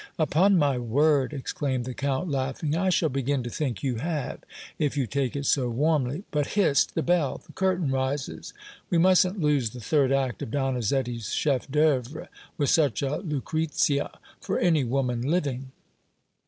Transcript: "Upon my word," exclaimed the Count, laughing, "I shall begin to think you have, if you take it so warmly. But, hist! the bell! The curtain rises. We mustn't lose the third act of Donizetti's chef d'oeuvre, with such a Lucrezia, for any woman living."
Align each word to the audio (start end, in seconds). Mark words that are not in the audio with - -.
"Upon 0.17 0.57
my 0.57 0.79
word," 0.79 1.31
exclaimed 1.31 1.85
the 1.85 1.93
Count, 1.93 2.27
laughing, 2.27 2.75
"I 2.75 2.89
shall 2.89 3.07
begin 3.09 3.43
to 3.43 3.51
think 3.51 3.83
you 3.83 3.97
have, 3.97 4.39
if 4.79 4.97
you 4.97 5.05
take 5.05 5.35
it 5.35 5.45
so 5.45 5.69
warmly. 5.69 6.23
But, 6.31 6.47
hist! 6.57 6.95
the 6.95 7.03
bell! 7.03 7.39
The 7.45 7.53
curtain 7.53 7.91
rises. 7.91 8.51
We 8.89 8.97
mustn't 8.97 9.39
lose 9.39 9.69
the 9.69 9.79
third 9.79 10.11
act 10.11 10.41
of 10.41 10.49
Donizetti's 10.49 11.29
chef 11.33 11.67
d'oeuvre, 11.69 12.29
with 12.57 12.71
such 12.71 13.03
a 13.03 13.17
Lucrezia, 13.17 14.17
for 14.39 14.57
any 14.57 14.83
woman 14.83 15.21
living." 15.21 15.71